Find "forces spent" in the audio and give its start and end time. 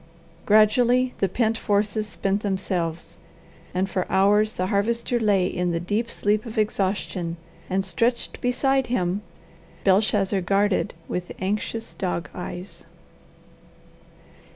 1.59-2.41